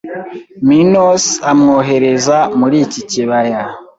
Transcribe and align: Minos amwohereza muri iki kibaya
Minos 0.69 1.23
amwohereza 1.51 2.37
muri 2.59 2.77
iki 2.85 3.01
kibaya 3.09 3.61